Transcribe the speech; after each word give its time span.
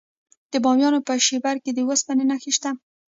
د 0.51 0.53
بامیان 0.63 0.95
په 1.07 1.13
شیبر 1.27 1.55
کې 1.63 1.71
د 1.73 1.79
وسپنې 1.89 2.23
نښې 2.29 2.51
شته. 2.57 2.69